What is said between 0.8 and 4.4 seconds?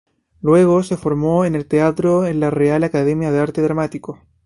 se formó en teatro en la Real Academia de Arte Dramático.